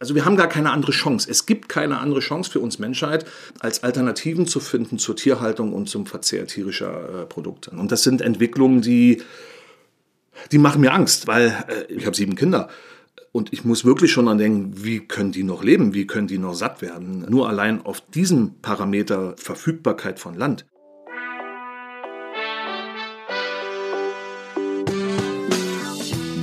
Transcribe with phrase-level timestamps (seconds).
[0.00, 1.28] Also wir haben gar keine andere Chance.
[1.28, 3.26] Es gibt keine andere Chance für uns Menschheit,
[3.58, 7.70] als Alternativen zu finden zur Tierhaltung und zum Verzehr tierischer äh, Produkte.
[7.72, 9.22] Und das sind Entwicklungen, die,
[10.52, 12.68] die machen mir Angst, weil äh, ich habe sieben Kinder.
[13.32, 16.38] Und ich muss wirklich schon an denken, wie können die noch leben, wie können die
[16.38, 17.26] noch satt werden.
[17.28, 20.64] Nur allein auf diesem Parameter Verfügbarkeit von Land.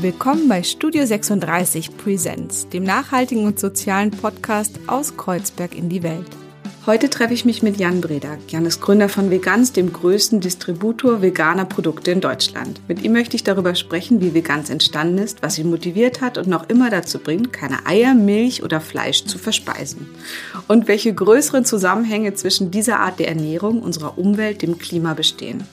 [0.05, 6.27] Willkommen bei Studio 36 Presents, dem nachhaltigen und sozialen Podcast aus Kreuzberg in die Welt.
[6.85, 8.37] Heute treffe ich mich mit Jan Breda.
[8.49, 12.79] Jan ist Gründer von Vegans, dem größten Distributor veganer Produkte in Deutschland.
[12.87, 16.45] Mit ihm möchte ich darüber sprechen, wie Vegans entstanden ist, was ihn motiviert hat und
[16.45, 20.07] noch immer dazu bringt, keine Eier, Milch oder Fleisch zu verspeisen.
[20.67, 25.63] Und welche größeren Zusammenhänge zwischen dieser Art der Ernährung, unserer Umwelt, dem Klima bestehen.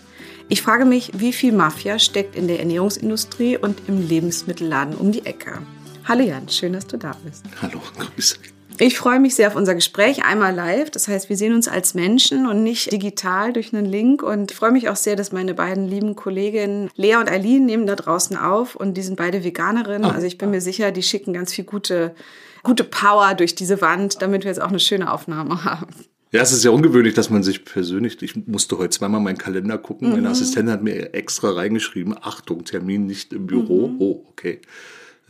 [0.49, 5.25] Ich frage mich, wie viel Mafia steckt in der Ernährungsindustrie und im Lebensmittelladen um die
[5.25, 5.59] Ecke.
[6.05, 7.45] Hallo Jan, schön, dass du da bist.
[7.63, 8.37] Hallo, grüße.
[8.79, 10.91] Ich freue mich sehr auf unser Gespräch, einmal live.
[10.91, 14.23] Das heißt, wir sehen uns als Menschen und nicht digital durch einen Link.
[14.23, 17.87] Und ich freue mich auch sehr, dass meine beiden lieben Kolleginnen Lea und Eileen nehmen
[17.87, 20.11] da draußen auf und die sind beide Veganerinnen.
[20.11, 22.15] Also ich bin mir sicher, die schicken ganz viel gute,
[22.62, 25.95] gute Power durch diese Wand, damit wir jetzt auch eine schöne Aufnahme haben.
[26.33, 29.77] Ja, es ist ja ungewöhnlich, dass man sich persönlich, ich musste heute zweimal meinen Kalender
[29.77, 30.08] gucken.
[30.08, 30.14] Mhm.
[30.14, 33.88] Meine Assistentin hat mir extra reingeschrieben, Achtung, Termin nicht im Büro.
[33.88, 33.97] Mhm.
[34.00, 34.60] Oh, okay.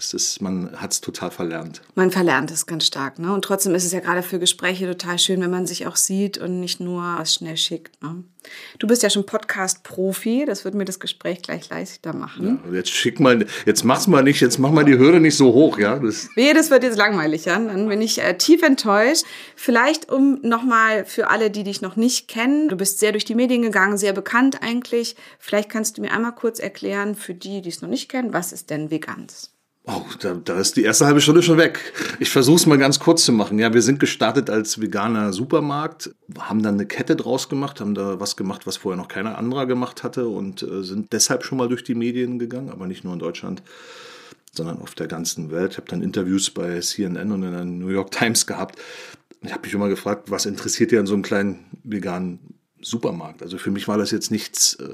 [0.03, 1.81] Es ist, man hat es total verlernt.
[1.95, 3.21] Man verlernt es ganz stark.
[3.21, 3.33] Ne?
[3.33, 6.39] Und trotzdem ist es ja gerade für Gespräche total schön, wenn man sich auch sieht
[6.39, 8.03] und nicht nur was schnell schickt.
[8.03, 8.25] Ne?
[8.81, 12.61] Du bist ja schon Podcast-Profi, das wird mir das Gespräch gleich leichter machen.
[12.67, 15.53] Ja, jetzt schick mal, jetzt mach's mal nicht, jetzt mach mal die Hürde nicht so
[15.53, 16.01] hoch, ja?
[16.01, 17.57] Das, nee, das wird jetzt langweilig, ja?
[17.57, 19.25] Dann bin ich äh, tief enttäuscht.
[19.55, 23.37] Vielleicht um nochmal für alle, die dich noch nicht kennen, du bist sehr durch die
[23.37, 25.15] Medien gegangen, sehr bekannt eigentlich.
[25.39, 28.53] Vielleicht kannst du mir einmal kurz erklären, für die, die es noch nicht kennen, was
[28.53, 29.53] ist denn Veganz?
[29.85, 31.93] Oh, da, da ist die erste halbe Stunde schon weg.
[32.21, 33.59] Ich versuche es mal ganz kurz zu machen.
[33.59, 38.21] Ja, wir sind gestartet als veganer Supermarkt, haben dann eine Kette draus gemacht, haben da
[38.21, 41.69] was gemacht, was vorher noch keiner anderer gemacht hatte und äh, sind deshalb schon mal
[41.69, 43.65] durch die Medien gegangen, aber nicht nur in Deutschland,
[44.53, 45.73] sondern auf der ganzen Welt.
[45.73, 48.79] Ich habe dann Interviews bei CNN und in der New York Times gehabt.
[49.41, 52.39] Ich habe mich immer gefragt, was interessiert ihr an so einem kleinen veganen
[52.83, 53.43] Supermarkt.
[53.43, 54.87] Also für mich war das jetzt nichts äh,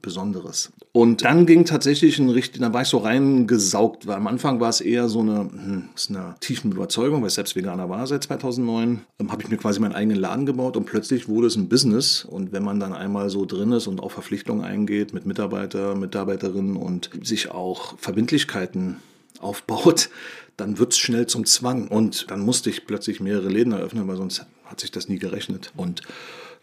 [0.00, 0.70] Besonderes.
[0.92, 4.68] Und dann ging tatsächlich ein richtig, da war ich so reingesaugt, weil am Anfang war
[4.68, 8.24] es eher so eine, hm, ist eine tiefen Überzeugung, weil ich selbst Veganer war seit
[8.24, 11.68] 2009, ähm, habe ich mir quasi meinen eigenen Laden gebaut und plötzlich wurde es ein
[11.68, 12.24] Business.
[12.24, 16.76] Und wenn man dann einmal so drin ist und auch Verpflichtungen eingeht mit Mitarbeiter, Mitarbeiterinnen
[16.76, 18.96] und sich auch Verbindlichkeiten
[19.40, 20.10] aufbaut,
[20.56, 21.88] dann wird es schnell zum Zwang.
[21.88, 25.72] Und dann musste ich plötzlich mehrere Läden eröffnen, weil sonst hat sich das nie gerechnet.
[25.76, 26.02] Und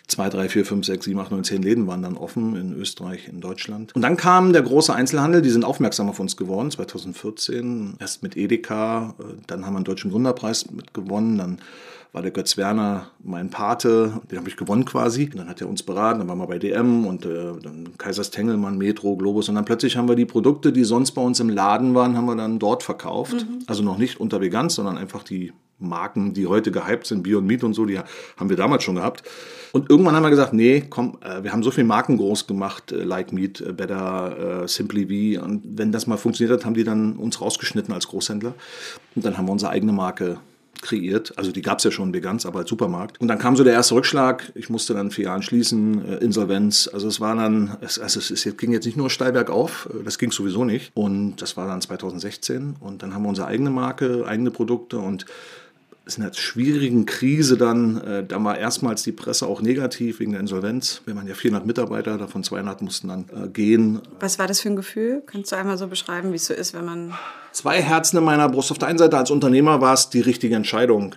[0.08, 3.28] zwei, drei, vier, fünf, sechs, sieben, acht, neun, zehn Läden waren dann offen in Österreich,
[3.28, 3.96] in Deutschland.
[3.96, 7.96] Und dann kam der große Einzelhandel, die sind aufmerksam auf uns geworden, 2014.
[8.00, 11.58] Erst mit Edeka, äh, dann haben wir einen deutschen Gründerpreis mitgewonnen, dann
[12.16, 15.26] war der Götz Werner mein Pate, den habe ich gewonnen quasi.
[15.26, 18.32] Und dann hat er uns beraten, dann waren wir bei DM und äh, dann Kaisers
[18.32, 21.50] Tengelmann, Metro, Globus und dann plötzlich haben wir die Produkte, die sonst bei uns im
[21.50, 23.34] Laden waren, haben wir dann dort verkauft.
[23.34, 23.64] Mhm.
[23.68, 25.52] Also noch nicht unter Veganz, sondern einfach die
[25.88, 29.24] Marken, die heute gehypt sind, Beyond Meat und so, die haben wir damals schon gehabt.
[29.76, 32.94] Und irgendwann haben wir gesagt, nee, komm, äh, wir haben so viele Marken groß gemacht,
[32.94, 35.44] äh, Like Meat, äh, Better, Simply V.
[35.44, 38.54] Und wenn das mal funktioniert hat, haben die dann uns rausgeschnitten als Großhändler.
[39.16, 40.38] Und dann haben wir unsere eigene Marke
[40.82, 41.34] kreiert.
[41.36, 43.20] Also die gab es ja schon Veganz, aber als Supermarkt.
[43.20, 44.50] Und dann kam so der erste Rückschlag.
[44.56, 46.90] Ich musste dann vier Jahren schließen, Insolvenz.
[46.94, 50.64] Also es war dann, also es ging jetzt nicht nur steil bergauf, das ging sowieso
[50.64, 50.92] nicht.
[50.94, 52.78] Und das war dann 2016.
[52.80, 55.26] Und dann haben wir unsere eigene Marke, eigene Produkte und
[56.16, 60.42] in einer schwierigen Krise dann, äh, da war erstmals die Presse auch negativ wegen der
[60.42, 61.02] Insolvenz.
[61.06, 64.02] Wir waren ja 400 Mitarbeiter, davon 200 mussten dann äh, gehen.
[64.20, 65.24] Was war das für ein Gefühl?
[65.26, 67.14] Kannst du einmal so beschreiben, wie es so ist, wenn man...
[67.52, 68.72] Zwei Herzen in meiner Brust.
[68.72, 71.16] Auf der einen Seite als Unternehmer war es die richtige Entscheidung.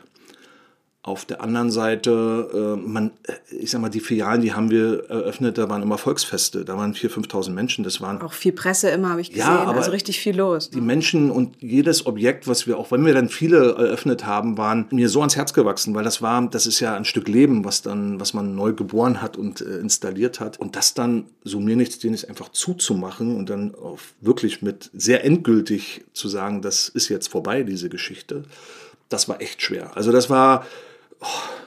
[1.08, 5.08] Auf der anderen Seite, äh, man, äh, ich sag mal, die Filialen, die haben wir
[5.08, 7.82] eröffnet, da waren immer Volksfeste, da waren 4.000, 5.000 Menschen.
[7.82, 9.47] Das waren auch viel Presse immer, habe ich gesehen.
[9.47, 10.68] Ja, also richtig viel los.
[10.68, 14.86] Die Menschen und jedes Objekt, was wir, auch wenn wir dann viele eröffnet haben, waren
[14.91, 17.80] mir so ans Herz gewachsen, weil das war, das ist ja ein Stück Leben, was
[17.80, 20.60] dann, was man neu geboren hat und äh, installiert hat.
[20.60, 23.74] Und das dann, so mir nichts, den ist einfach zuzumachen und dann
[24.21, 28.44] wirklich mit sehr endgültig zu sagen, das ist jetzt vorbei, diese Geschichte.
[29.09, 29.97] Das war echt schwer.
[29.97, 30.66] Also das war,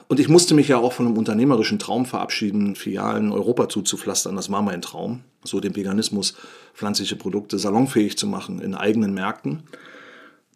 [0.08, 4.36] und ich musste mich ja auch von einem unternehmerischen Traum verabschieden, Filialen Europa zuzupflastern.
[4.36, 6.36] Das war mein Traum, so den Veganismus,
[6.74, 9.64] pflanzliche Produkte salonfähig zu machen in eigenen Märkten.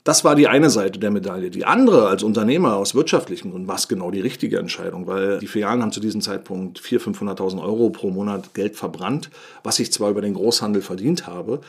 [0.05, 1.49] Das war die eine Seite der Medaille.
[1.49, 5.47] Die andere als Unternehmer aus wirtschaftlichen Gründen war es genau die richtige Entscheidung, weil die
[5.47, 9.31] Filialen haben zu diesem Zeitpunkt 400.000, 500.000 Euro pro Monat Geld verbrannt,
[9.63, 11.61] was ich zwar über den Großhandel verdient habe,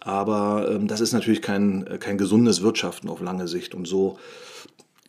[0.00, 3.72] aber ähm, das ist natürlich kein, kein gesundes Wirtschaften auf lange Sicht.
[3.72, 4.18] Und so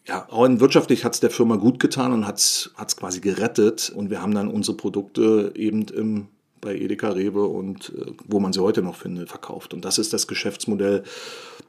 [0.08, 3.92] ja, auch wirtschaftlich hat es der Firma gut getan und hat es quasi gerettet.
[3.94, 6.28] Und wir haben dann unsere Produkte eben im,
[6.62, 9.74] bei Edeka, Rewe und äh, wo man sie heute noch findet, verkauft.
[9.74, 11.04] Und das ist das Geschäftsmodell,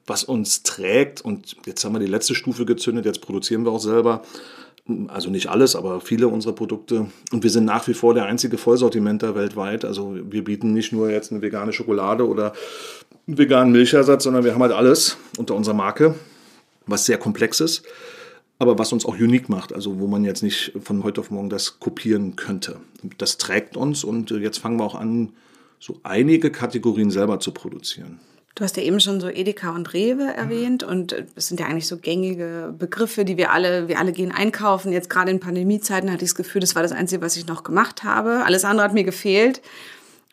[0.07, 1.21] was uns trägt.
[1.21, 4.23] Und jetzt haben wir die letzte Stufe gezündet, jetzt produzieren wir auch selber.
[5.09, 7.09] Also nicht alles, aber viele unserer Produkte.
[7.33, 9.85] Und wir sind nach wie vor der einzige Vollsortimenter weltweit.
[9.85, 12.53] Also wir bieten nicht nur jetzt eine vegane Schokolade oder
[13.27, 16.15] einen veganen Milchersatz, sondern wir haben halt alles unter unserer Marke,
[16.87, 17.83] was sehr komplex ist
[18.59, 21.49] aber was uns auch unique macht, also wo man jetzt nicht von heute auf morgen
[21.49, 22.81] das kopieren könnte.
[23.19, 25.33] Das trägt uns und äh, jetzt fangen wir auch an,
[25.81, 28.19] so einige Kategorien selber zu produzieren.
[28.57, 31.67] Du hast ja eben schon so Edeka und Rewe erwähnt und äh, es sind ja
[31.67, 34.91] eigentlich so gängige Begriffe, die wir alle, wir alle gehen einkaufen.
[34.91, 37.63] Jetzt gerade in Pandemiezeiten hatte ich das Gefühl, das war das Einzige, was ich noch
[37.63, 38.43] gemacht habe.
[38.45, 39.63] Alles andere hat mir gefehlt.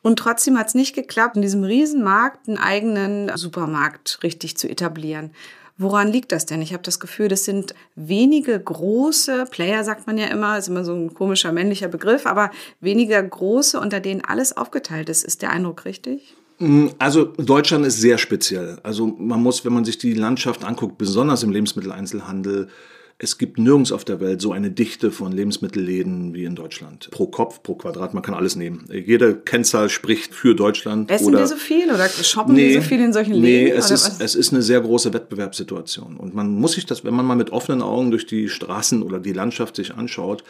[0.02, 5.32] Und trotzdem hat es nicht geklappt, in diesem Riesenmarkt einen eigenen Supermarkt richtig zu etablieren.
[5.78, 6.62] Woran liegt das denn?
[6.62, 10.86] Ich habe das Gefühl, das sind wenige große Player, sagt man ja immer, ist immer
[10.86, 12.50] so ein komischer männlicher Begriff, aber
[12.80, 15.26] weniger große, unter denen alles aufgeteilt ist.
[15.26, 16.34] Ist der Eindruck richtig?
[16.60, 18.80] Mm, also Deutschland ist sehr speziell.
[18.84, 22.70] Also man muss, wenn man sich die Landschaft anguckt, besonders im Lebensmitteleinzelhandel,
[23.18, 27.10] es gibt nirgends auf der Welt so eine Dichte von Lebensmittelläden wie in Deutschland.
[27.12, 28.86] Pro Kopf, pro Quadrat, man kann alles nehmen.
[28.92, 31.10] Jede Kennzahl spricht für Deutschland.
[31.10, 33.42] Essen oder, die so viel oder shoppen nee, die so viel in solchen Läden?
[33.42, 36.18] Nee, es ist, es ist eine sehr große Wettbewerbssituation.
[36.18, 39.22] Und man muss sich das, wenn man mal mit offenen Augen durch die Straßen oder
[39.22, 40.44] die Landschaft sich anschaut,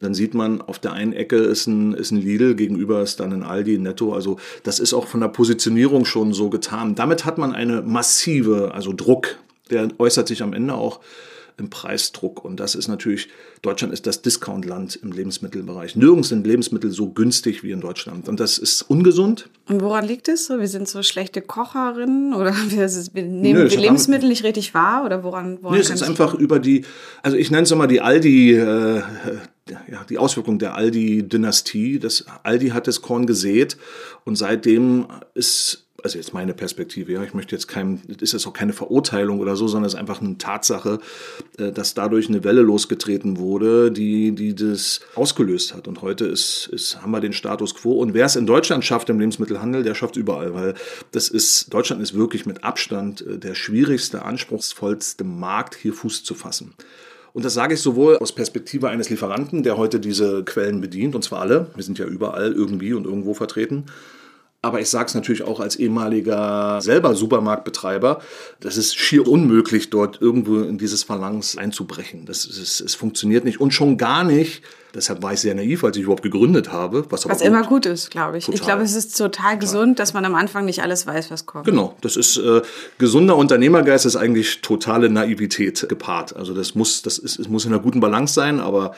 [0.00, 3.32] dann sieht man, auf der einen Ecke ist ein, ist ein Lidl, gegenüber ist dann
[3.32, 4.14] ein Aldi, ein Netto.
[4.14, 6.96] Also das ist auch von der Positionierung schon so getan.
[6.96, 9.36] Damit hat man eine massive, also Druck,
[9.70, 11.00] der äußert sich am Ende auch
[11.60, 12.44] im Preisdruck.
[12.44, 13.28] Und das ist natürlich,
[13.62, 15.94] Deutschland ist das Discountland im Lebensmittelbereich.
[15.94, 18.28] Nirgends sind Lebensmittel so günstig wie in Deutschland.
[18.28, 19.48] Und das ist ungesund.
[19.68, 20.50] Und woran liegt es?
[20.50, 25.04] Wir sind so schlechte Kocherinnen oder wir, wir nehmen Nö, die Lebensmittel nicht richtig wahr?
[25.04, 26.84] Oder woran, woran Nö, es ist einfach über die,
[27.22, 29.02] also ich nenne es immer die Aldi, äh,
[29.88, 32.00] ja, die Auswirkung der Aldi-Dynastie.
[32.00, 33.76] Das Aldi hat das Korn gesät
[34.24, 38.52] und seitdem ist also jetzt meine Perspektive, ja, ich möchte jetzt kein, ist jetzt auch
[38.52, 41.00] keine Verurteilung oder so, sondern es ist einfach eine Tatsache,
[41.58, 45.88] äh, dass dadurch eine Welle losgetreten wurde, die, die das ausgelöst hat.
[45.88, 47.92] Und heute ist, ist, haben wir den Status quo.
[47.92, 50.74] Und wer es in Deutschland schafft im Lebensmittelhandel, der schafft es überall, weil
[51.12, 56.34] das ist, Deutschland ist wirklich mit Abstand äh, der schwierigste, anspruchsvollste Markt, hier Fuß zu
[56.34, 56.74] fassen.
[57.32, 61.22] Und das sage ich sowohl aus Perspektive eines Lieferanten, der heute diese Quellen bedient, und
[61.22, 63.86] zwar alle, wir sind ja überall irgendwie und irgendwo vertreten,
[64.62, 68.20] aber ich sage es natürlich auch als ehemaliger selber Supermarktbetreiber,
[68.60, 72.26] das ist schier unmöglich, dort irgendwo in dieses Phalanx einzubrechen.
[72.26, 74.62] Das ist, es funktioniert nicht und schon gar nicht,
[74.94, 77.04] Deshalb war ich sehr naiv, als ich überhaupt gegründet habe.
[77.10, 78.46] Was, was immer gut ist, glaube ich.
[78.46, 78.58] Total.
[78.58, 81.64] Ich glaube, es ist total gesund, dass man am Anfang nicht alles weiß, was kommt.
[81.64, 82.62] Genau, das ist äh,
[82.98, 86.34] gesunder Unternehmergeist ist eigentlich totale Naivität gepaart.
[86.34, 88.94] Also das muss, das ist, es muss in einer guten Balance sein, aber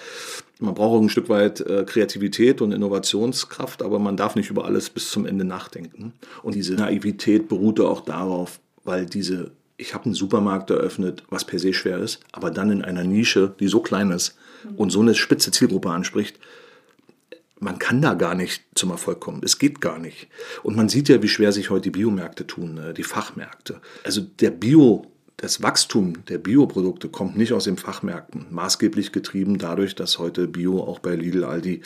[0.63, 4.91] man braucht ein Stück weit äh, Kreativität und Innovationskraft, aber man darf nicht über alles
[4.91, 6.15] bis zum Ende nachdenken.
[6.43, 11.59] Und diese Naivität beruhte auch darauf, weil diese ich habe einen Supermarkt eröffnet, was per
[11.59, 14.37] se schwer ist, aber dann in einer Nische, die so klein ist,
[14.77, 16.39] und so eine spitze Zielgruppe anspricht,
[17.59, 19.41] man kann da gar nicht zum Erfolg kommen.
[19.45, 20.29] Es geht gar nicht.
[20.63, 23.81] Und man sieht ja, wie schwer sich heute die Biomärkte tun, äh, die Fachmärkte.
[24.05, 25.07] Also der Bio,
[25.43, 30.81] das Wachstum der Bioprodukte kommt nicht aus den Fachmärkten, maßgeblich getrieben dadurch, dass heute Bio
[30.81, 31.83] auch bei Lidl, Aldi,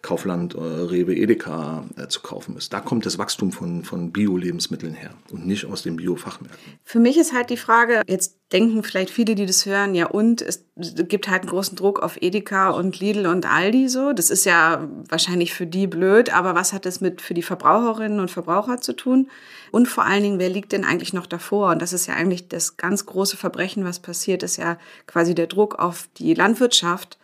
[0.00, 2.72] Kaufland, äh, Rewe, Edeka äh, zu kaufen ist.
[2.72, 6.78] Da kommt das Wachstum von, von Bio-Lebensmitteln her und nicht aus den Bio-Fachmärkten.
[6.84, 10.40] Für mich ist halt die Frage, jetzt denken vielleicht viele, die das hören, ja und,
[10.40, 14.12] es gibt halt einen großen Druck auf Edeka und Lidl und Aldi so.
[14.12, 18.20] Das ist ja wahrscheinlich für die blöd, aber was hat das mit für die Verbraucherinnen
[18.20, 19.28] und Verbraucher zu tun?
[19.70, 21.70] Und vor allen Dingen, wer liegt denn eigentlich noch davor?
[21.70, 25.46] Und das ist ja eigentlich das ganz große Verbrechen, was passiert, ist ja quasi der
[25.46, 27.18] Druck auf die Landwirtschaft,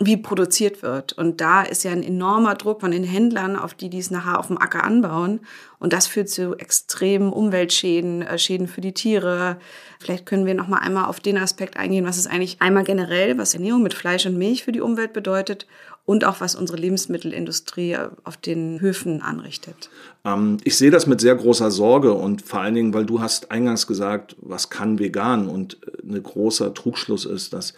[0.00, 1.12] wie produziert wird.
[1.14, 4.38] Und da ist ja ein enormer Druck von den Händlern, auf die, die es nachher
[4.38, 5.40] auf dem Acker anbauen.
[5.80, 9.58] Und das führt zu extremen Umweltschäden, äh, Schäden für die Tiere.
[9.98, 13.38] Vielleicht können wir noch mal einmal auf den Aspekt eingehen, was es eigentlich einmal generell,
[13.38, 15.66] was Ernährung mit Fleisch und Milch für die Umwelt bedeutet
[16.08, 19.90] und auch was unsere Lebensmittelindustrie äh, auf den Höfen anrichtet.
[20.24, 23.50] Ähm, ich sehe das mit sehr großer Sorge und vor allen Dingen, weil du hast
[23.50, 25.50] eingangs gesagt, was kann vegan?
[25.50, 27.74] Und äh, ein großer Trugschluss ist, dass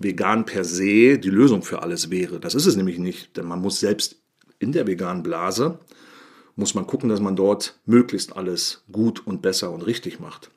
[0.00, 2.40] vegan per se die Lösung für alles wäre.
[2.40, 4.16] Das ist es nämlich nicht, denn man muss selbst
[4.58, 5.78] in der veganen Blase,
[6.56, 10.50] muss man gucken, dass man dort möglichst alles gut und besser und richtig macht.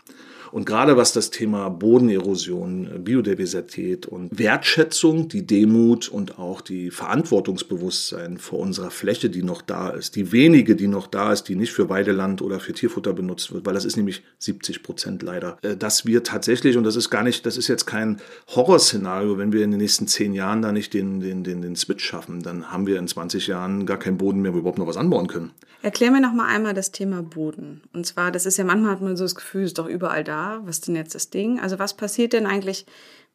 [0.51, 8.37] Und gerade was das Thema Bodenerosion, Biodiversität und Wertschätzung, die Demut und auch die Verantwortungsbewusstsein
[8.37, 11.71] vor unserer Fläche, die noch da ist, die wenige, die noch da ist, die nicht
[11.71, 15.75] für Weideland oder für Tierfutter benutzt wird, weil das ist nämlich 70 Prozent leider, äh,
[15.77, 18.17] dass wir tatsächlich, und das ist gar nicht, das ist jetzt kein
[18.55, 22.03] Horrorszenario, wenn wir in den nächsten zehn Jahren da nicht den, den, den, den Switch
[22.03, 24.87] schaffen, dann haben wir in 20 Jahren gar keinen Boden mehr, wo wir überhaupt noch
[24.87, 25.51] was anbauen können.
[25.83, 27.81] Erklär mir noch mal einmal das Thema Boden.
[27.91, 30.40] Und zwar, das ist ja manchmal hat man so das Gefühl, ist doch überall da.
[30.63, 31.59] Was ist denn jetzt das Ding?
[31.59, 32.85] Also was passiert denn eigentlich,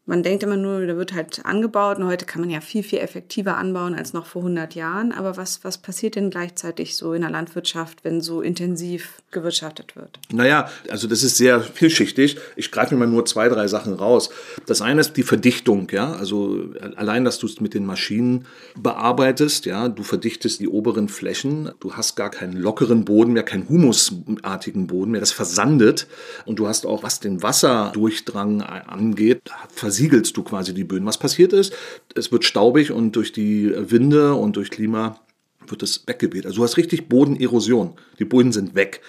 [0.07, 3.01] man denkt immer nur, da wird halt angebaut und heute kann man ja viel, viel
[3.01, 5.11] effektiver anbauen als noch vor 100 Jahren.
[5.11, 10.21] Aber was, was passiert denn gleichzeitig so in der Landwirtschaft, wenn so intensiv gewirtschaftet wird?
[10.33, 12.39] Naja, also das ist sehr vielschichtig.
[12.55, 14.31] Ich greife mir mal nur zwei, drei Sachen raus.
[14.67, 16.13] Das eine ist die Verdichtung, ja.
[16.13, 18.47] Also allein, dass du es mit den Maschinen
[18.77, 19.89] bearbeitest, ja.
[19.89, 21.73] Du verdichtest die oberen Flächen.
[21.81, 25.21] Du hast gar keinen lockeren Boden mehr, keinen humusartigen Boden mehr.
[25.21, 26.07] Das versandet.
[26.45, 29.43] Und du hast auch, was den Wasserdurchdrang angeht,
[29.97, 31.07] versiegelst du quasi die Böden.
[31.07, 31.73] Was passiert ist,
[32.15, 35.21] es wird staubig und durch die Winde und durch Klima
[35.67, 36.45] wird es weggeweht.
[36.45, 37.95] Also du hast richtig Bodenerosion.
[38.19, 39.01] Die Böden sind weg.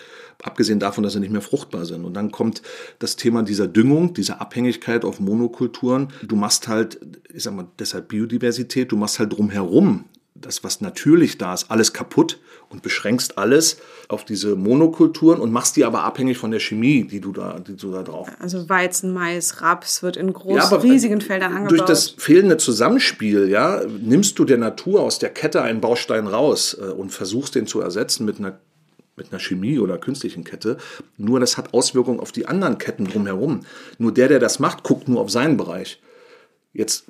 [0.44, 2.06] Abgesehen davon, dass sie nicht mehr fruchtbar sind.
[2.06, 2.62] Und dann kommt
[3.00, 6.10] das Thema dieser Düngung, dieser Abhängigkeit auf Monokulturen.
[6.26, 7.00] Du machst halt,
[7.34, 10.06] ich sag mal, deshalb Biodiversität, du machst halt drumherum
[10.42, 12.40] das, was natürlich da ist, alles kaputt
[12.70, 13.78] und beschränkst alles
[14.10, 17.76] auf diese Monokulturen und machst die aber abhängig von der Chemie, die du da, die
[17.76, 18.30] du da drauf.
[18.40, 21.72] Also Weizen, Mais, Raps wird in großen, ja, riesigen Feldern angebaut.
[21.72, 26.78] Durch das fehlende Zusammenspiel, ja, nimmst du der Natur aus der Kette einen Baustein raus
[26.80, 28.60] äh, und versuchst den zu ersetzen mit einer
[29.18, 30.78] mit einer Chemie oder künstlichen Kette.
[31.18, 33.62] Nur das hat Auswirkungen auf die anderen Ketten drumherum.
[33.98, 36.00] Nur der, der das macht, guckt nur auf seinen Bereich.
[36.72, 37.06] Jetzt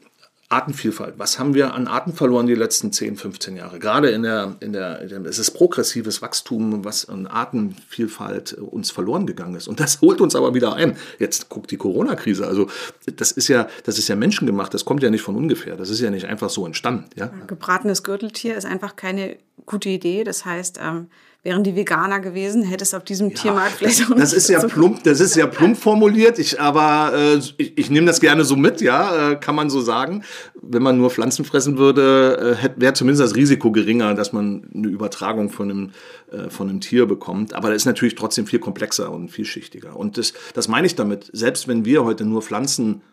[0.50, 1.16] Artenvielfalt.
[1.18, 3.80] Was haben wir an Arten verloren die letzten 10, 15 Jahre?
[3.80, 9.56] Gerade in der, in der, es ist progressives Wachstum, was an Artenvielfalt uns verloren gegangen
[9.56, 9.68] ist.
[9.68, 10.96] Und das holt uns aber wieder ein.
[11.20, 12.48] Jetzt guckt die Corona-Krise.
[12.48, 12.70] Also,
[13.14, 14.74] das ist ja, das ist ja menschengemacht.
[14.74, 15.76] Das kommt ja nicht von ungefähr.
[15.76, 17.10] Das ist ja nicht einfach so entstanden.
[17.16, 17.30] Ja?
[17.48, 20.24] Gebratenes Gürteltier ist einfach keine gute Idee.
[20.24, 21.08] Das heißt, ähm,
[21.48, 24.50] wären die Veganer gewesen, hätte es auf diesem ja, Tiermarkt vielleicht das, auch das ist
[24.50, 28.44] ja plump, Das ist ja plump formuliert, ich, aber äh, ich, ich nehme das gerne
[28.44, 30.26] so mit, ja, äh, kann man so sagen.
[30.62, 34.88] Wenn man nur Pflanzen fressen würde, äh, wäre zumindest das Risiko geringer, dass man eine
[34.88, 35.92] Übertragung von einem,
[36.34, 37.54] äh, von einem Tier bekommt.
[37.54, 39.96] Aber das ist natürlich trotzdem viel komplexer und vielschichtiger.
[39.96, 41.30] Und das, das meine ich damit.
[41.32, 43.04] Selbst wenn wir heute nur Pflanzen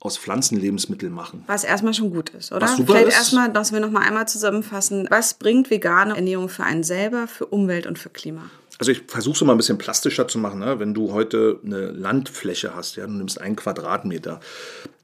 [0.00, 1.42] aus Pflanzenlebensmitteln machen.
[1.46, 2.62] Was erstmal schon gut ist, oder?
[2.62, 5.06] Was super Vielleicht erstmal, dass wir noch mal einmal zusammenfassen.
[5.10, 8.50] Was bringt vegane Ernährung für einen selber, für Umwelt und für Klima?
[8.78, 10.60] Also ich versuche es mal ein bisschen plastischer zu machen.
[10.60, 10.78] Ne?
[10.78, 14.38] Wenn du heute eine Landfläche hast, ja, du nimmst einen Quadratmeter,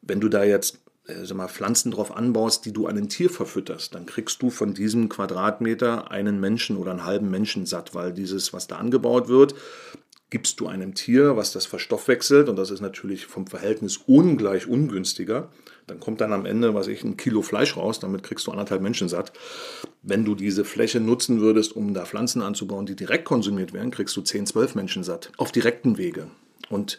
[0.02, 3.28] wenn du da jetzt äh, sag mal, Pflanzen drauf anbaust, die du an ein Tier
[3.28, 8.12] verfütterst, dann kriegst du von diesem Quadratmeter einen Menschen oder einen halben Menschen satt, weil
[8.12, 9.54] dieses, was da angebaut wird,
[10.34, 15.48] gibst du einem Tier, was das verstoffwechselt, und das ist natürlich vom Verhältnis ungleich ungünstiger,
[15.86, 18.82] dann kommt dann am Ende, was ich, ein Kilo Fleisch raus, damit kriegst du anderthalb
[18.82, 19.32] Menschen satt.
[20.02, 24.16] Wenn du diese Fläche nutzen würdest, um da Pflanzen anzubauen, die direkt konsumiert werden, kriegst
[24.16, 25.30] du 10, 12 Menschen satt.
[25.36, 26.26] Auf direkten Wege.
[26.68, 26.98] Und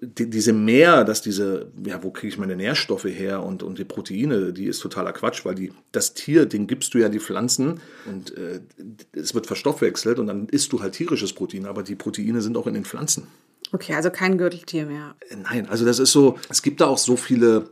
[0.00, 3.84] die, diese Mehr, dass diese, ja, wo kriege ich meine Nährstoffe her und, und die
[3.84, 7.80] Proteine, die ist totaler Quatsch, weil die, das Tier, den gibst du ja die Pflanzen
[8.06, 8.60] und äh,
[9.12, 12.66] es wird verstoffwechselt und dann isst du halt tierisches Protein, aber die Proteine sind auch
[12.66, 13.26] in den Pflanzen.
[13.72, 15.14] Okay, also kein Gürteltier mehr.
[15.28, 17.70] Äh, nein, also das ist so, es gibt da auch so viele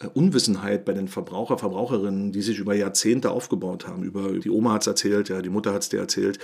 [0.00, 4.02] äh, Unwissenheit bei den Verbraucher, Verbraucherinnen, die sich über Jahrzehnte aufgebaut haben.
[4.02, 6.38] Über die Oma hat es erzählt, ja, die Mutter hat es dir erzählt.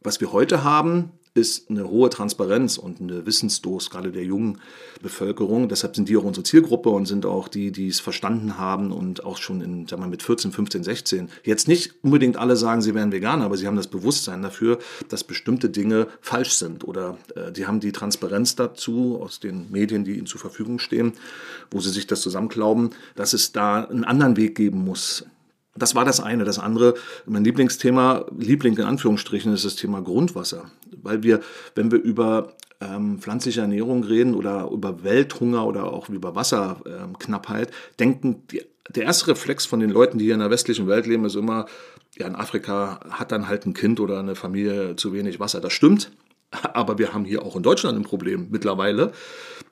[0.00, 4.58] Was wir heute haben, ist eine hohe Transparenz und eine Wissensdos, gerade der jungen
[5.00, 5.68] Bevölkerung.
[5.68, 9.24] Deshalb sind die auch unsere Zielgruppe und sind auch die, die es verstanden haben und
[9.24, 11.28] auch schon in, sag mal, mit 14, 15, 16.
[11.44, 15.24] Jetzt nicht unbedingt alle sagen, sie wären Veganer, aber sie haben das Bewusstsein dafür, dass
[15.24, 20.18] bestimmte Dinge falsch sind oder äh, die haben die Transparenz dazu aus den Medien, die
[20.18, 21.14] ihnen zur Verfügung stehen,
[21.70, 25.24] wo sie sich das zusammenklauben, dass es da einen anderen Weg geben muss
[25.74, 26.44] das war das eine.
[26.44, 26.94] Das andere,
[27.26, 30.70] mein Lieblingsthema, Liebling in Anführungsstrichen, ist das Thema Grundwasser.
[31.02, 31.40] Weil wir,
[31.74, 37.74] wenn wir über ähm, pflanzliche Ernährung reden oder über Welthunger oder auch über Wasserknappheit, ähm,
[37.98, 41.24] denken die, der erste Reflex von den Leuten, die hier in der westlichen Welt leben,
[41.24, 41.66] ist immer,
[42.18, 45.60] ja, in Afrika hat dann halt ein Kind oder eine Familie zu wenig Wasser.
[45.60, 46.10] Das stimmt.
[46.72, 49.12] Aber wir haben hier auch in Deutschland ein Problem mittlerweile.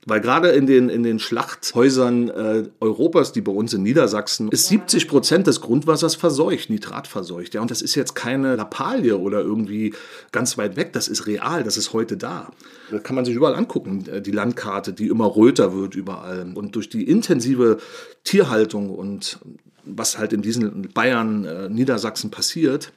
[0.07, 4.69] Weil gerade in den, in den Schlachthäusern äh, Europas, die bei uns in Niedersachsen, ist
[4.69, 7.53] 70 Prozent des Grundwassers verseucht, nitratverseucht.
[7.53, 9.95] Ja, und das ist jetzt keine Lappalie oder irgendwie
[10.33, 10.95] ganz weit weg.
[10.95, 12.51] Das ist real, das ist heute da.
[12.91, 14.07] Das kann man sich überall angucken.
[14.11, 16.51] Äh, die Landkarte, die immer röter wird überall.
[16.55, 17.77] Und durch die intensive
[18.25, 19.39] Tierhaltung und
[19.85, 22.93] was halt in diesen Bayern, äh, Niedersachsen passiert,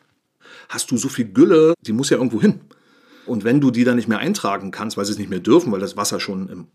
[0.70, 2.62] hast du so viel Gülle, die muss ja irgendwo hin.
[3.25, 5.72] Und wenn du die dann nicht mehr eintragen kannst, weil sie es nicht mehr dürfen,
[5.72, 6.68] weil das Wasser schon im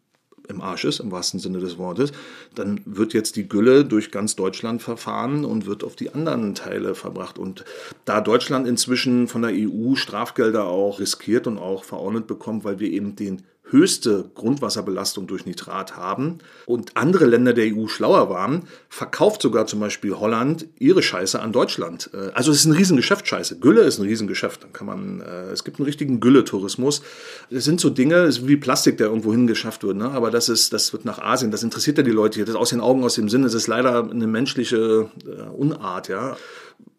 [0.48, 2.12] im Arsch ist, im wahrsten Sinne des Wortes,
[2.54, 6.94] dann wird jetzt die Gülle durch ganz Deutschland verfahren und wird auf die anderen Teile
[6.94, 7.38] verbracht.
[7.38, 7.64] Und
[8.04, 12.90] da Deutschland inzwischen von der EU Strafgelder auch riskiert und auch verordnet bekommt, weil wir
[12.90, 19.42] eben den höchste Grundwasserbelastung durch Nitrat haben und andere Länder der EU schlauer waren, verkauft
[19.42, 22.10] sogar zum Beispiel Holland ihre Scheiße an Deutschland.
[22.12, 23.58] Äh, also es ist ein Riesengeschäft, Scheiße.
[23.58, 24.64] Gülle ist ein Riesengeschäft.
[24.64, 27.02] Dann kann man, äh, es gibt einen richtigen Gülle-Tourismus.
[27.50, 30.10] Es sind so Dinge, wie Plastik, der irgendwo hingeschafft wird, ne?
[30.10, 32.44] aber das ist, das wird nach Asien, das interessiert ja die Leute hier.
[32.44, 36.08] Das ist aus den Augen, aus dem Sinn, es ist leider eine menschliche äh, Unart,
[36.08, 36.36] ja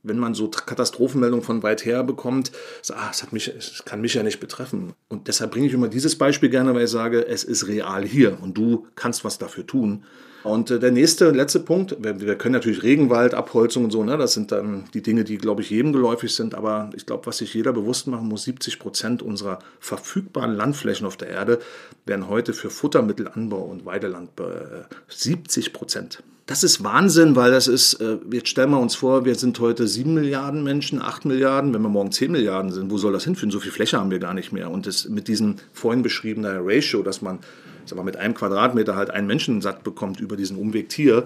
[0.03, 2.51] wenn man so Katastrophenmeldungen von weit her bekommt,
[2.81, 4.93] so, ah, es, hat mich, es kann mich ja nicht betreffen.
[5.07, 8.37] Und deshalb bringe ich immer dieses Beispiel gerne, weil ich sage, es ist real hier
[8.41, 10.03] und du kannst was dafür tun.
[10.43, 14.33] Und äh, der nächste, letzte Punkt, wir, können natürlich Regenwald, Abholzung und so, ne, das
[14.33, 16.55] sind dann die Dinge, die, glaube ich, jedem geläufig sind.
[16.55, 21.17] Aber ich glaube, was sich jeder bewusst machen muss, 70 Prozent unserer verfügbaren Landflächen auf
[21.17, 21.59] der Erde
[22.05, 26.23] werden heute für Futtermittelanbau und Weideland, äh, 70 Prozent.
[26.45, 29.87] Das ist Wahnsinn, weil das ist, äh, jetzt stellen wir uns vor, wir sind heute
[29.89, 33.51] 7 Milliarden Menschen, 8 Milliarden, wenn wir morgen 10 Milliarden sind, wo soll das hinführen?
[33.51, 34.71] So viel Fläche haben wir gar nicht mehr.
[34.71, 37.39] Und das, mit diesem vorhin beschriebenen Ratio, dass man
[37.85, 41.25] sag mal, mit einem Quadratmeter halt einen Menschen satt bekommt über diesen Umweg Tier,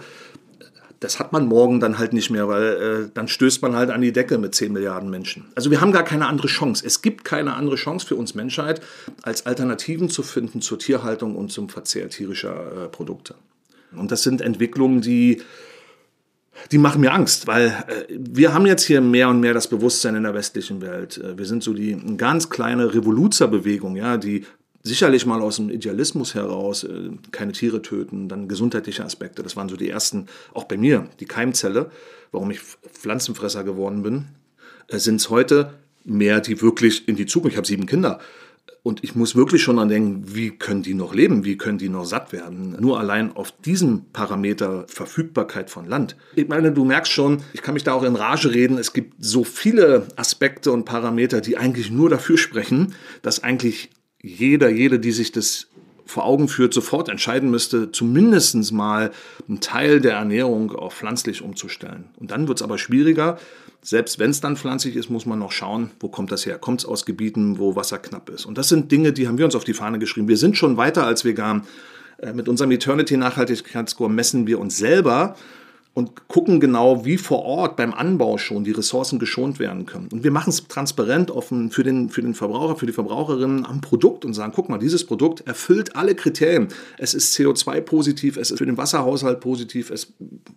[1.03, 4.01] das hat man morgen dann halt nicht mehr, weil äh, dann stößt man halt an
[4.01, 5.46] die Decke mit 10 Milliarden Menschen.
[5.53, 6.86] Also wir haben gar keine andere Chance.
[6.86, 8.82] Es gibt keine andere Chance für uns Menschheit,
[9.22, 13.36] als Alternativen zu finden zur Tierhaltung und zum Verzehr tierischer äh, Produkte.
[13.96, 15.41] Und das sind Entwicklungen, die,
[16.72, 20.15] die machen mir Angst, weil äh, wir haben jetzt hier mehr und mehr das Bewusstsein
[20.15, 21.17] in der westlichen Welt.
[21.17, 24.46] Äh, wir sind so die ganz kleine Revoluzerbewegung, ja, die
[24.84, 29.41] sicherlich mal aus dem Idealismus heraus äh, keine Tiere töten, dann gesundheitliche Aspekte.
[29.41, 31.89] Das waren so die ersten, auch bei mir, die Keimzelle,
[32.32, 34.25] warum ich Pflanzenfresser geworden bin,
[34.88, 38.20] äh, sind es heute mehr, die wirklich in die Zukunft, ich habe sieben Kinder,
[38.84, 41.88] und ich muss wirklich schon an denken, wie können die noch leben, wie können die
[41.88, 42.75] noch satt werden.
[42.80, 46.18] Nur allein auf diesem Parameter Verfügbarkeit von Land.
[46.36, 49.13] Ich meine, du merkst schon, ich kann mich da auch in Rage reden, es gibt
[49.20, 53.90] so viele Aspekte und Parameter, die eigentlich nur dafür sprechen, dass eigentlich
[54.22, 55.68] jeder, jede, die sich das
[56.06, 59.12] vor Augen führt, sofort entscheiden müsste, zumindest mal
[59.48, 62.10] einen Teil der Ernährung auf pflanzlich umzustellen.
[62.18, 63.39] Und dann wird es aber schwieriger,
[63.84, 66.58] selbst wenn es dann pflanzlich ist, muss man noch schauen, wo kommt das her?
[66.58, 68.46] Kommt es aus Gebieten, wo Wasser knapp ist?
[68.46, 70.30] Und das sind Dinge, die haben wir uns auf die Fahne geschrieben.
[70.30, 71.63] Wir sind schon weiter als vegan.
[72.17, 75.36] Äh, mit unserem Eternity-Nachhaltigkeitsscore messen wir uns selber
[75.95, 80.10] und gucken genau, wie vor Ort beim Anbau schon die Ressourcen geschont werden können.
[80.12, 83.82] Und wir machen es transparent offen für den, für den Verbraucher, für die Verbraucherinnen am
[83.82, 86.69] Produkt und sagen, guck mal, dieses Produkt erfüllt alle Kriterien.
[86.97, 90.13] Es ist CO2-positiv, es ist für den Wasserhaushalt positiv, es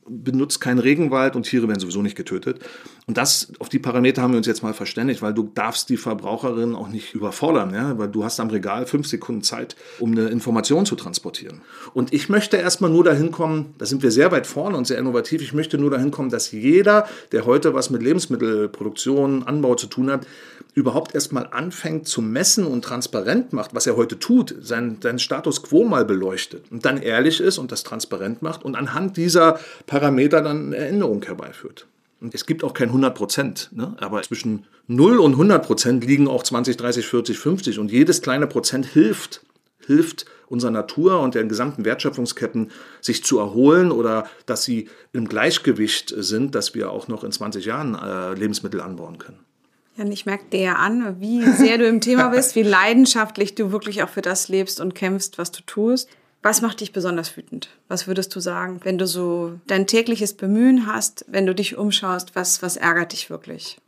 [0.08, 2.60] benutzt keinen Regenwald und Tiere werden sowieso nicht getötet.
[3.06, 5.98] Und das, auf die Parameter haben wir uns jetzt mal verständigt, weil du darfst die
[5.98, 7.98] Verbraucherin auch nicht überfordern, ja?
[7.98, 11.60] weil du hast am Regal fünf Sekunden Zeit, um eine Information zu transportieren.
[11.92, 14.98] Und ich möchte erstmal nur dahin kommen, da sind wir sehr weit vorne und sehr
[14.98, 15.42] innovativ, innovativ.
[15.42, 20.10] Ich möchte nur dahin kommen, dass jeder, der heute was mit Lebensmittelproduktion, Anbau zu tun
[20.10, 20.26] hat,
[20.74, 25.62] überhaupt erstmal anfängt zu messen und transparent macht, was er heute tut, seinen, seinen Status
[25.62, 30.42] quo mal beleuchtet und dann ehrlich ist und das transparent macht und anhand dieser Parameter
[30.42, 31.86] dann eine Änderung herbeiführt.
[32.20, 33.94] Und es gibt auch kein 100 Prozent, ne?
[33.98, 38.46] aber zwischen 0 und 100 Prozent liegen auch 20, 30, 40, 50 und jedes kleine
[38.46, 39.42] Prozent hilft,
[39.86, 46.14] hilft unserer Natur und der gesamten Wertschöpfungsketten sich zu erholen oder dass sie im Gleichgewicht
[46.16, 49.38] sind, dass wir auch noch in 20 Jahren äh, Lebensmittel anbauen können.
[49.96, 53.72] Jan, ich merke dir ja an, wie sehr du im Thema bist, wie leidenschaftlich du
[53.72, 56.08] wirklich auch für das lebst und kämpfst, was du tust.
[56.42, 57.70] Was macht dich besonders wütend?
[57.88, 62.36] Was würdest du sagen, wenn du so dein tägliches Bemühen hast, wenn du dich umschaust,
[62.36, 63.78] was, was ärgert dich wirklich?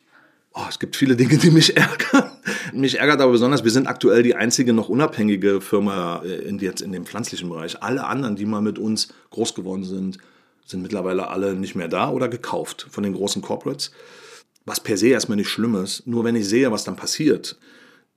[0.61, 2.33] Oh, es gibt viele Dinge, die mich ärgern.
[2.73, 6.81] Mich ärgert aber besonders, wir sind aktuell die einzige noch unabhängige Firma äh, in, jetzt
[6.81, 7.81] in dem pflanzlichen Bereich.
[7.81, 10.19] Alle anderen, die mal mit uns groß geworden sind,
[10.67, 13.93] sind mittlerweile alle nicht mehr da oder gekauft von den großen Corporates.
[14.65, 16.09] Was per se erstmal nicht schlimm ist.
[16.09, 17.57] Nur wenn ich sehe, was dann passiert,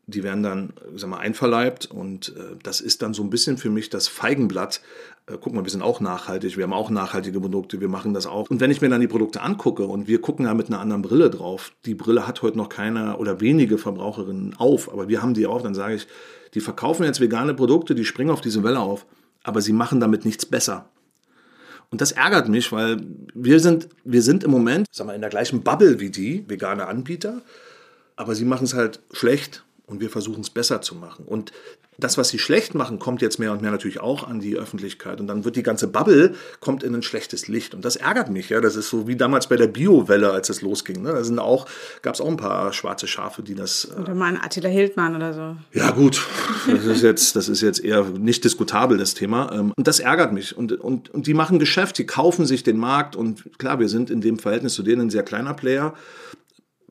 [0.07, 3.69] die werden dann, sag mal, einverleibt und äh, das ist dann so ein bisschen für
[3.69, 4.81] mich das Feigenblatt.
[5.27, 8.25] Äh, guck mal, wir sind auch nachhaltig, wir haben auch nachhaltige Produkte, wir machen das
[8.25, 8.49] auch.
[8.49, 11.01] Und wenn ich mir dann die Produkte angucke und wir gucken da mit einer anderen
[11.01, 15.33] Brille drauf, die Brille hat heute noch keiner oder wenige Verbraucherinnen auf, aber wir haben
[15.33, 16.07] die auf, dann sage ich,
[16.53, 19.05] die verkaufen jetzt vegane Produkte, die springen auf diese Welle auf,
[19.43, 20.89] aber sie machen damit nichts besser.
[21.89, 23.01] Und das ärgert mich, weil
[23.33, 26.87] wir sind, wir sind im Moment, sag mal, in der gleichen Bubble wie die vegane
[26.87, 27.41] Anbieter,
[28.15, 31.25] aber sie machen es halt schlecht und wir versuchen es besser zu machen.
[31.25, 31.51] Und
[32.03, 35.19] das, was sie schlecht machen, kommt jetzt mehr und mehr natürlich auch an die Öffentlichkeit.
[35.19, 37.73] Und dann wird die ganze Bubble kommt in ein schlechtes Licht.
[37.73, 38.49] Und das ärgert mich.
[38.49, 41.01] Ja, das ist so wie damals bei der Bio-Welle, als es losging.
[41.01, 41.13] Ne?
[41.13, 41.67] Da sind auch
[42.01, 43.91] gab es auch ein paar schwarze Schafe, die das.
[43.95, 45.55] Äh oder mal ein Attila Hildmann oder so.
[45.77, 46.25] Ja gut,
[46.67, 49.51] das ist jetzt das ist jetzt eher nicht diskutabel das Thema.
[49.53, 50.57] Ähm, und das ärgert mich.
[50.57, 53.15] Und und und die machen Geschäft, die kaufen sich den Markt.
[53.15, 55.93] Und klar, wir sind in dem Verhältnis zu denen ein sehr kleiner Player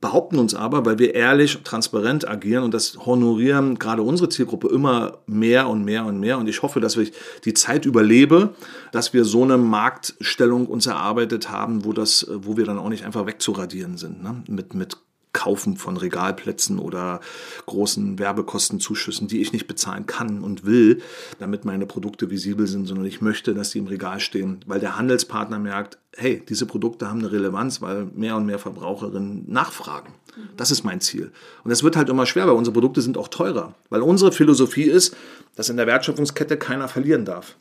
[0.01, 5.19] behaupten uns aber, weil wir ehrlich transparent agieren und das honorieren gerade unsere Zielgruppe immer
[5.27, 6.39] mehr und mehr und mehr.
[6.39, 7.13] Und ich hoffe, dass ich
[7.45, 8.55] die Zeit überlebe,
[8.93, 13.05] dass wir so eine Marktstellung uns erarbeitet haben, wo das, wo wir dann auch nicht
[13.05, 14.43] einfach wegzuradieren sind, ne?
[14.49, 14.97] mit, mit
[15.33, 17.21] Kaufen von Regalplätzen oder
[17.67, 21.03] großen Werbekostenzuschüssen, die ich nicht bezahlen kann und will,
[21.39, 24.97] damit meine Produkte visibel sind, sondern ich möchte, dass sie im Regal stehen, weil der
[24.97, 30.13] Handelspartner merkt, hey, diese Produkte haben eine Relevanz, weil mehr und mehr Verbraucherinnen nachfragen.
[30.57, 31.33] Das ist mein Ziel.
[31.65, 34.85] Und es wird halt immer schwer, weil unsere Produkte sind auch teurer, weil unsere Philosophie
[34.85, 35.17] ist,
[35.55, 37.57] dass in der Wertschöpfungskette keiner verlieren darf.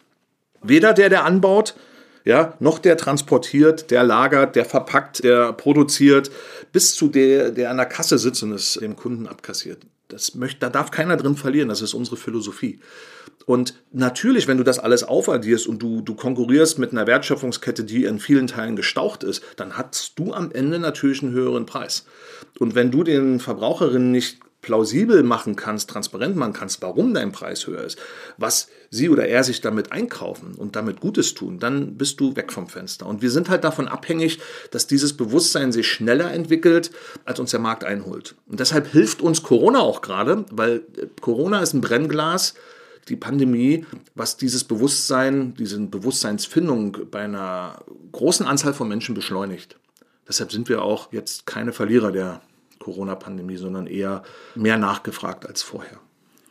[0.61, 1.75] Weder der, der anbaut,
[2.29, 6.29] ja, noch der transportiert, der lagert, der verpackt, der produziert,
[6.71, 9.79] bis zu der, der an der Kasse sitzt und es dem Kunden abkassiert.
[10.09, 11.69] Das möchte, da darf keiner drin verlieren.
[11.69, 12.79] Das ist unsere Philosophie.
[13.47, 18.03] Und natürlich, wenn du das alles aufaddierst und du, du konkurrierst mit einer Wertschöpfungskette, die
[18.05, 22.05] in vielen Teilen gestaucht ist, dann hast du am Ende natürlich einen höheren Preis.
[22.59, 24.37] Und wenn du den Verbraucherinnen nicht
[24.69, 27.97] plausibel machen kannst, transparent machen kannst, warum dein Preis höher ist,
[28.37, 32.51] was sie oder er sich damit einkaufen und damit Gutes tun, dann bist du weg
[32.51, 33.07] vom Fenster.
[33.07, 34.37] Und wir sind halt davon abhängig,
[34.69, 36.91] dass dieses Bewusstsein sich schneller entwickelt,
[37.25, 38.35] als uns der Markt einholt.
[38.47, 40.83] Und deshalb hilft uns Corona auch gerade, weil
[41.19, 42.53] Corona ist ein Brennglas,
[43.07, 49.77] die Pandemie, was dieses Bewusstsein, diese Bewusstseinsfindung bei einer großen Anzahl von Menschen beschleunigt.
[50.27, 52.41] Deshalb sind wir auch jetzt keine Verlierer der
[52.79, 54.23] Corona-Pandemie, sondern eher
[54.55, 55.99] mehr nachgefragt als vorher.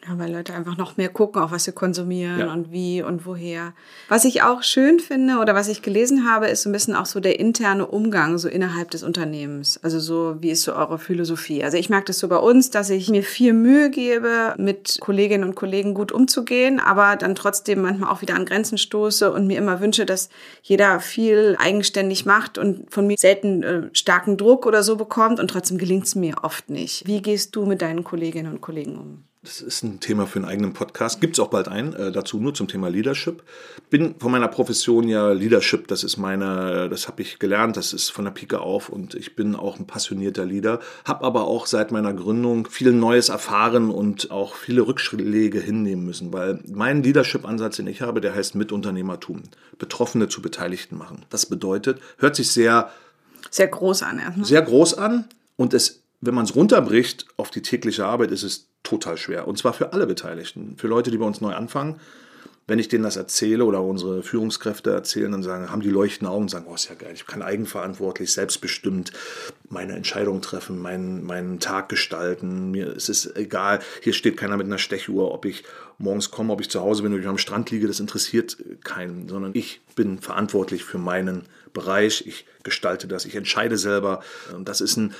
[0.09, 2.53] Ja, weil Leute einfach noch mehr gucken, auch was sie konsumieren ja.
[2.53, 3.75] und wie und woher.
[4.09, 7.05] Was ich auch schön finde oder was ich gelesen habe, ist so ein bisschen auch
[7.05, 9.79] so der interne Umgang so innerhalb des Unternehmens.
[9.83, 11.63] Also so, wie ist so eure Philosophie?
[11.63, 15.45] Also ich merke das so bei uns, dass ich mir viel Mühe gebe, mit Kolleginnen
[15.45, 19.59] und Kollegen gut umzugehen, aber dann trotzdem manchmal auch wieder an Grenzen stoße und mir
[19.59, 20.31] immer wünsche, dass
[20.63, 25.49] jeder viel eigenständig macht und von mir selten äh, starken Druck oder so bekommt und
[25.49, 27.07] trotzdem gelingt es mir oft nicht.
[27.07, 29.28] Wie gehst du mit deinen Kolleginnen und Kollegen um?
[29.49, 31.23] Das ist ein Thema für einen eigenen Podcast.
[31.23, 33.43] Gibt es auch bald einen äh, dazu, nur zum Thema Leadership.
[33.89, 38.11] Bin von meiner Profession ja Leadership, das ist meine, das habe ich gelernt, das ist
[38.11, 40.81] von der Pike auf und ich bin auch ein passionierter Leader.
[41.07, 46.31] Habe aber auch seit meiner Gründung viel Neues erfahren und auch viele Rückschläge hinnehmen müssen,
[46.31, 49.45] weil mein Leadership-Ansatz, den ich habe, der heißt Mitunternehmertum.
[49.79, 51.25] Betroffene zu Beteiligten machen.
[51.31, 52.91] Das bedeutet, hört sich sehr
[53.51, 54.19] sehr groß an.
[54.19, 54.45] Ja.
[54.45, 55.25] Sehr groß an
[55.57, 59.47] und es wenn man es runterbricht auf die tägliche Arbeit, ist es total schwer.
[59.47, 60.77] Und zwar für alle Beteiligten.
[60.77, 62.01] Für Leute, die bei uns neu anfangen.
[62.67, 66.43] Wenn ich denen das erzähle oder unsere Führungskräfte erzählen, dann sagen, haben die leuchtende Augen
[66.43, 69.11] und sagen, oh, ist ja geil, ich kann eigenverantwortlich, selbstbestimmt
[69.71, 72.71] meine Entscheidung treffen, meinen, meinen Tag gestalten.
[72.71, 75.65] Mir ist es egal, hier steht keiner mit einer Stechuhr, ob ich
[75.97, 79.29] morgens komme, ob ich zu Hause bin, ob ich am Strand liege, das interessiert keinen,
[79.29, 81.45] sondern ich bin verantwortlich für meinen
[81.79, 84.21] Bereich, ich gestalte das, ich entscheide selber.
[84.55, 85.15] Und das ist ein,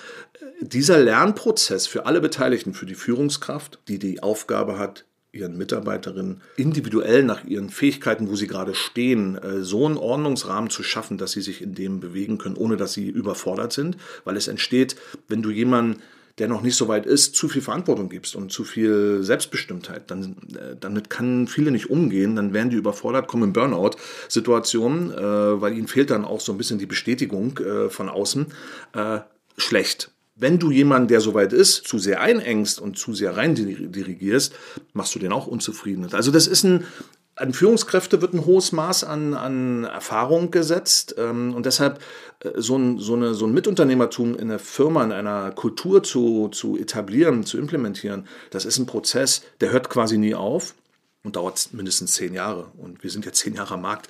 [0.61, 7.23] dieser Lernprozess für alle Beteiligten, für die Führungskraft, die die Aufgabe hat, ihren Mitarbeiterinnen individuell
[7.23, 11.43] nach ihren Fähigkeiten, wo sie gerade stehen, äh, so einen Ordnungsrahmen zu schaffen, dass sie
[11.43, 13.97] sich in dem bewegen können, ohne dass sie überfordert sind.
[14.25, 14.97] Weil es entsteht,
[15.29, 16.03] wenn du jemanden
[16.39, 20.11] der noch nicht so weit ist, zu viel Verantwortung gibst und zu viel Selbstbestimmtheit.
[20.11, 25.61] Dann, äh, damit kann viele nicht umgehen, dann werden die überfordert, kommen in Burnout-Situationen, äh,
[25.61, 28.47] weil ihnen fehlt dann auch so ein bisschen die Bestätigung äh, von außen.
[28.95, 29.21] Äh,
[29.57, 30.13] schlecht.
[30.41, 34.55] Wenn du jemanden, der so weit ist, zu sehr einengst und zu sehr rein dirigierst,
[34.93, 36.07] machst du den auch unzufrieden.
[36.13, 36.85] Also das ist ein,
[37.39, 42.01] an Führungskräfte wird ein hohes Maß an, an Erfahrung gesetzt ähm, und deshalb
[42.41, 46.49] äh, so, ein, so, eine, so ein Mitunternehmertum in einer Firma, in einer Kultur zu,
[46.49, 50.75] zu etablieren, zu implementieren, das ist ein Prozess, der hört quasi nie auf
[51.25, 52.67] und dauert mindestens zehn Jahre.
[52.77, 54.09] Und wir sind ja zehn Jahre am Markt.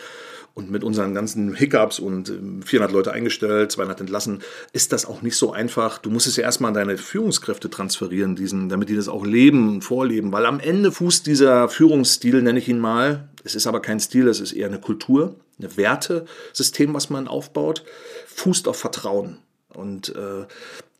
[0.58, 2.32] Und mit unseren ganzen Hiccups und
[2.64, 4.42] 400 ähm, Leute eingestellt, 200 entlassen,
[4.72, 5.98] ist das auch nicht so einfach.
[5.98, 9.82] Du musst es ja erstmal an deine Führungskräfte transferieren, diesen, damit die das auch leben
[9.82, 10.32] vorleben.
[10.32, 14.26] Weil am Ende fußt dieser Führungsstil, nenne ich ihn mal, es ist aber kein Stil,
[14.26, 17.84] es ist eher eine Kultur, ein Wertesystem, was man aufbaut,
[18.26, 19.38] fußt auf Vertrauen.
[19.72, 20.44] Und äh,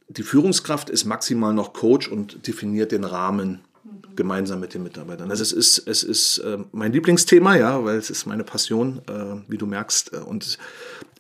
[0.07, 3.65] die Führungskraft ist maximal noch Coach und definiert den Rahmen
[4.17, 5.31] gemeinsam mit den Mitarbeitern.
[5.31, 9.51] Also es ist, es ist äh, mein Lieblingsthema, ja, weil es ist meine Passion, äh,
[9.51, 10.13] wie du merkst.
[10.13, 10.59] Äh, und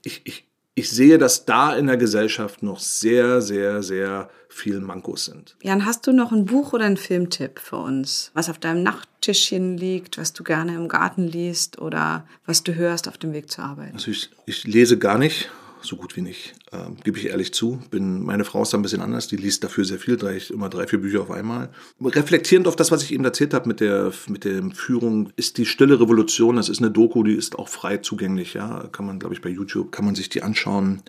[0.05, 5.27] ich, ich, ich sehe, dass da in der Gesellschaft noch sehr, sehr, sehr viel Mankos
[5.27, 5.57] sind.
[5.63, 9.77] Jan, hast du noch ein Buch oder einen Filmtipp für uns, was auf deinem Nachttischchen
[9.77, 13.65] liegt, was du gerne im Garten liest oder was du hörst auf dem Weg zur
[13.65, 13.95] Arbeit?
[13.95, 15.51] Also ich, ich lese gar nicht,
[15.83, 17.81] so gut wie nicht, ähm, gebe ich ehrlich zu.
[17.91, 20.69] Bin, meine Frau ist da ein bisschen anders, die liest dafür sehr viel, drei, immer
[20.69, 21.71] drei, vier Bücher auf einmal.
[22.01, 25.67] Reflektierend auf das, was ich eben erzählt habe mit der, mit der Führung, ist die
[25.67, 29.35] Stille Revolution, das ist eine Doku, die ist auch frei zugänglich, ja, kann man, glaube
[29.35, 31.03] ich, bei YouTube, kann man sich die anschauen.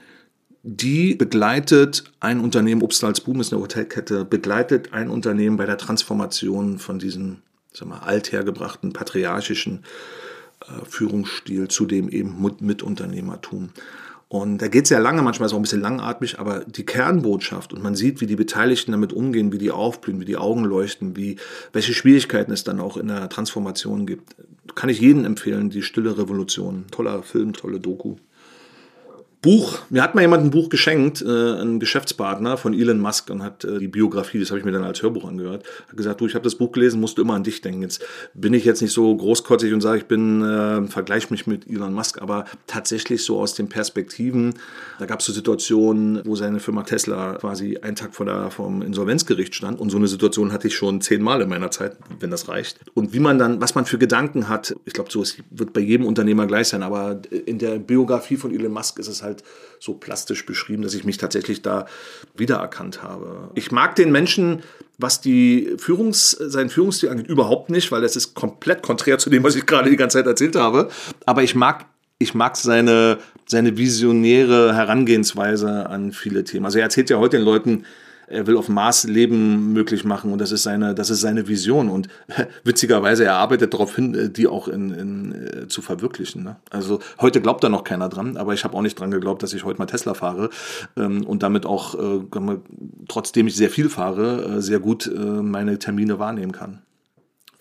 [0.64, 6.80] Die begleitet ein Unternehmen, Obstals Boom ist eine Hotelkette, begleitet ein Unternehmen bei der Transformation
[6.80, 7.38] von diesem,
[7.72, 9.84] sag mal, althergebrachten, patriarchischen
[10.62, 13.70] äh, Führungsstil zu dem eben Mitunternehmertum.
[14.32, 16.86] Und da geht es ja lange, manchmal ist es auch ein bisschen langatmig, aber die
[16.86, 20.66] Kernbotschaft und man sieht, wie die Beteiligten damit umgehen, wie die aufblühen, wie die Augen
[20.66, 21.38] leuchten, wie,
[21.74, 24.36] welche Schwierigkeiten es dann auch in der Transformation gibt,
[24.76, 26.86] kann ich jedem empfehlen, die Stille Revolution.
[26.92, 28.18] Toller Film, tolle Doku.
[29.42, 33.42] Buch, mir hat mal jemand ein Buch geschenkt, äh, ein Geschäftspartner von Elon Musk und
[33.42, 36.28] hat äh, die Biografie, das habe ich mir dann als Hörbuch angehört, hat gesagt, du,
[36.28, 37.82] ich habe das Buch gelesen, musst du immer an dich denken.
[37.82, 41.70] Jetzt bin ich jetzt nicht so großkotzig und sage, ich bin, äh, vergleiche mich mit
[41.70, 44.56] Elon Musk, aber tatsächlich so aus den Perspektiven,
[45.00, 48.82] da gab es so Situationen, wo seine Firma Tesla quasi einen Tag vor der, vom
[48.82, 52.50] Insolvenzgericht stand und so eine Situation hatte ich schon zehnmal in meiner Zeit, wenn das
[52.50, 52.82] reicht.
[52.94, 55.80] Und wie man dann, was man für Gedanken hat, ich glaube, so ist, wird bei
[55.80, 59.44] jedem Unternehmer gleich sein, aber in der Biografie von Elon Musk ist es halt halt
[59.80, 61.86] so plastisch beschrieben, dass ich mich tatsächlich da
[62.36, 63.50] wiedererkannt habe.
[63.56, 64.64] Ich mag den Menschen,
[64.98, 69.44] was die Führungs, seinen Führungsstil angeht, überhaupt nicht, weil das ist komplett konträr zu dem,
[69.44, 70.90] was ich gerade die ganze Zeit erzählt habe.
[71.26, 71.86] Aber ich mag
[72.22, 76.66] ich mag seine, seine visionäre Herangehensweise an viele Themen.
[76.66, 77.86] Also er erzählt ja heute den Leuten,
[78.30, 81.90] er will auf Mars Leben möglich machen und das ist seine, das ist seine Vision
[81.90, 82.08] und
[82.64, 86.44] witzigerweise er arbeitet darauf hin, äh, die auch in, in, äh, zu verwirklichen.
[86.44, 86.56] Ne?
[86.70, 89.54] Also heute glaubt da noch keiner dran, aber ich habe auch nicht dran geglaubt, dass
[89.54, 90.50] ich heute mal Tesla fahre
[90.98, 92.22] ähm, und damit auch, äh,
[93.08, 96.82] trotzdem ich sehr viel fahre, äh, sehr gut äh, meine Termine wahrnehmen kann.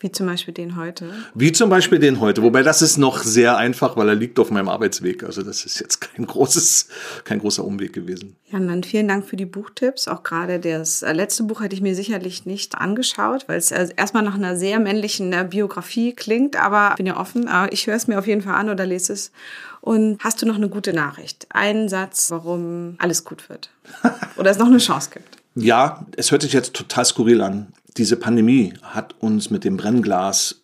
[0.01, 1.11] Wie zum Beispiel den heute?
[1.33, 2.41] Wie zum Beispiel den heute.
[2.41, 5.23] Wobei das ist noch sehr einfach, weil er liegt auf meinem Arbeitsweg.
[5.23, 6.87] Also das ist jetzt kein großes,
[7.25, 8.37] kein großer Umweg gewesen.
[8.49, 10.07] Ja, dann vielen Dank für die Buchtipps.
[10.07, 13.89] Auch gerade das äh, letzte Buch hätte ich mir sicherlich nicht angeschaut, weil es äh,
[13.97, 16.55] erstmal nach einer sehr männlichen äh, Biografie klingt.
[16.55, 17.49] Aber ich bin ja offen.
[17.71, 19.33] Ich höre es mir auf jeden Fall an oder lese es.
[19.81, 21.45] Und hast du noch eine gute Nachricht?
[21.49, 23.69] Einen Satz, warum alles gut wird?
[24.37, 25.37] Oder es noch eine Chance gibt?
[25.55, 27.67] Ja, es hört sich jetzt total skurril an
[27.99, 30.61] diese Pandemie hat uns mit dem Brennglas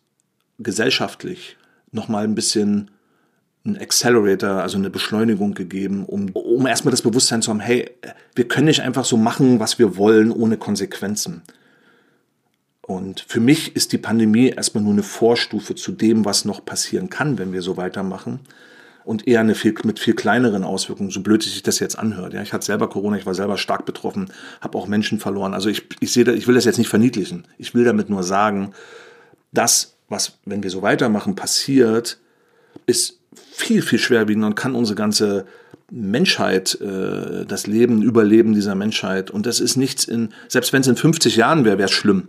[0.58, 1.58] gesellschaftlich
[1.92, 2.92] nochmal ein bisschen
[3.66, 7.92] ein Accelerator, also eine Beschleunigung gegeben, um, um erstmal das Bewusstsein zu haben, hey,
[8.36, 11.42] wir können nicht einfach so machen, was wir wollen, ohne Konsequenzen.
[12.82, 17.10] Und für mich ist die Pandemie erstmal nur eine Vorstufe zu dem, was noch passieren
[17.10, 18.40] kann, wenn wir so weitermachen
[19.06, 22.34] und eher eine viel, mit viel kleineren Auswirkungen, so blöd sich das jetzt anhört.
[22.34, 25.54] Ja, ich hatte selber Corona, ich war selber stark betroffen, habe auch Menschen verloren.
[25.54, 27.48] Also ich, ich sehe, ich will das jetzt nicht verniedlichen.
[27.58, 28.74] Ich will damit nur sagen,
[29.52, 32.20] das, was, wenn wir so weitermachen, passiert,
[32.86, 35.46] ist viel, viel schwerwiegender und kann unsere ganze
[35.92, 40.88] Menschheit, äh, das Leben, Überleben dieser Menschheit, und das ist nichts in, selbst wenn es
[40.88, 42.28] in 50 Jahren wäre, wäre es schlimm.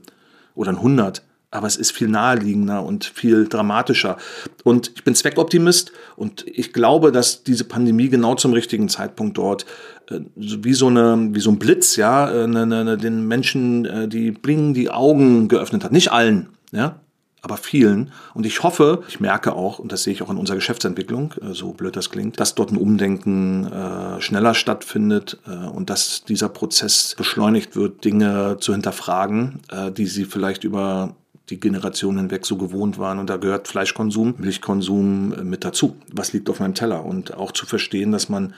[0.55, 1.23] Oder in 100
[1.57, 4.19] aber es ist viel naheliegender und viel dramatischer.
[4.63, 9.65] Und ich bin Zweckoptimist und ich glaube, dass diese Pandemie genau zum richtigen Zeitpunkt dort
[10.11, 14.09] äh, wie so eine wie so ein Blitz, ja, äh, ne, ne, den Menschen äh,
[14.09, 15.93] die bling die Augen geöffnet hat.
[15.93, 17.01] Nicht allen, ja,
[17.43, 18.13] aber vielen.
[18.35, 21.73] Und ich hoffe, ich merke auch, und das sehe ich auch in unserer Geschäftsentwicklung, so
[21.73, 23.71] blöd das klingt, dass dort ein Umdenken
[24.19, 25.39] schneller stattfindet
[25.73, 29.61] und dass dieser Prozess beschleunigt wird, Dinge zu hinterfragen,
[29.97, 31.15] die sie vielleicht über
[31.51, 33.19] die Generationen hinweg so gewohnt waren.
[33.19, 35.97] Und da gehört Fleischkonsum, Milchkonsum äh, mit dazu.
[36.13, 37.05] Was liegt auf meinem Teller?
[37.05, 38.55] Und auch zu verstehen, dass man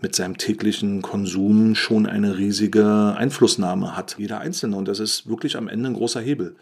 [0.00, 4.16] mit seinem täglichen Konsum schon eine riesige Einflussnahme hat.
[4.18, 4.76] Jeder Einzelne.
[4.76, 6.56] Und das ist wirklich am Ende ein großer Hebel.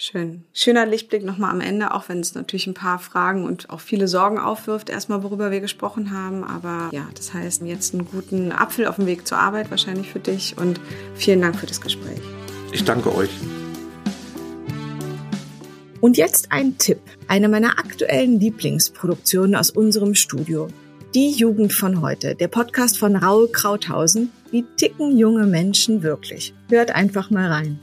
[0.00, 0.44] Schön.
[0.52, 4.06] Schöner Lichtblick nochmal am Ende, auch wenn es natürlich ein paar Fragen und auch viele
[4.06, 6.44] Sorgen aufwirft, erstmal worüber wir gesprochen haben.
[6.44, 10.20] Aber ja, das heißt jetzt einen guten Apfel auf dem Weg zur Arbeit wahrscheinlich für
[10.20, 10.80] dich und
[11.16, 12.20] vielen Dank für das Gespräch.
[12.70, 13.30] Ich danke euch.
[16.00, 20.68] Und jetzt ein Tipp, eine meiner aktuellen Lieblingsproduktionen aus unserem Studio.
[21.14, 24.30] Die Jugend von heute, der Podcast von Raul Krauthausen.
[24.52, 26.54] Wie ticken junge Menschen wirklich?
[26.70, 27.80] Hört einfach mal rein.